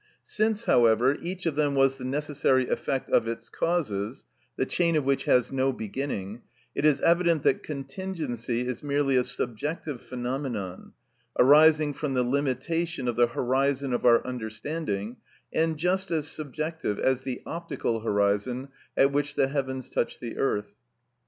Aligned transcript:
Since, 0.23 0.65
however, 0.65 1.15
each 1.21 1.45
of 1.45 1.55
them 1.55 1.75
was 1.75 1.99
the 1.99 2.05
necessary 2.05 2.67
effect 2.69 3.11
of 3.11 3.27
its 3.27 3.49
causes, 3.49 4.25
the 4.55 4.65
chain 4.65 4.95
of 4.95 5.03
which 5.03 5.25
has 5.25 5.51
no 5.51 5.71
beginning, 5.71 6.41
it 6.73 6.85
is 6.85 7.01
evident 7.01 7.43
that 7.43 7.61
contingency 7.61 8.61
is 8.61 8.81
merely 8.81 9.15
a 9.15 9.23
subjective 9.23 10.01
phenomenon, 10.01 10.93
arising 11.37 11.93
from 11.93 12.15
the 12.15 12.23
limitation 12.23 13.07
of 13.07 13.15
the 13.15 13.27
horizon 13.27 13.93
of 13.93 14.03
our 14.03 14.25
understanding, 14.25 15.17
and 15.53 15.77
just 15.77 16.09
as 16.09 16.27
subjective 16.27 16.97
as 16.97 17.21
the 17.21 17.43
optical 17.45 17.99
horizon 17.99 18.69
at 18.97 19.11
which 19.11 19.35
the 19.35 19.49
heavens 19.49 19.87
touch 19.87 20.19
the 20.19 20.35
earth. 20.35 20.73